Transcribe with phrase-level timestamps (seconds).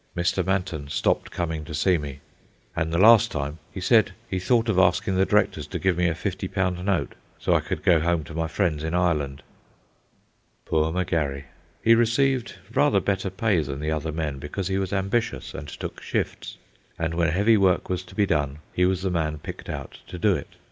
[0.17, 0.43] Mr.
[0.43, 2.21] Manton stopped coming to see me;
[2.75, 6.07] and the last time, he said he thought of asking the directors to give me
[6.07, 9.43] a fifty pound note, so I could go home to my friends in Ireland.
[10.65, 11.43] Poor M'Garry!
[11.83, 16.01] He received rather better pay than the other men because he was ambitious and took
[16.01, 16.57] shifts,
[16.97, 20.17] and when heavy work was to be done he was the man picked out to
[20.17, 20.55] do it.